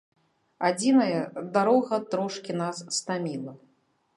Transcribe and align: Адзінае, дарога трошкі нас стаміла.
Адзінае, 0.69 1.19
дарога 1.57 1.99
трошкі 2.15 2.57
нас 2.63 2.83
стаміла. 2.99 3.53